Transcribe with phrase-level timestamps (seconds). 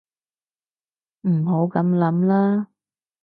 [1.27, 2.69] 唔好噉諗啦